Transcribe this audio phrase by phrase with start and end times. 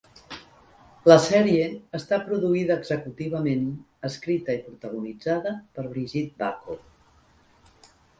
[1.09, 1.65] La sèrie
[1.99, 3.67] està produïda executivament,
[4.09, 6.79] escrita i protagonitzada per Brigitte Bako.